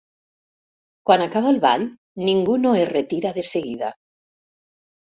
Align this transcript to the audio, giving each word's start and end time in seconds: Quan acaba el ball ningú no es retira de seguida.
Quan 1.09 1.25
acaba 1.25 1.51
el 1.57 1.61
ball 1.67 1.87
ningú 2.31 2.59
no 2.65 2.75
es 2.83 2.91
retira 2.95 3.37
de 3.39 3.49
seguida. 3.55 3.95